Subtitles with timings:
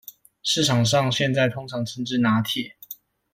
[0.41, 2.71] 市場上現在通常稱之拿鐵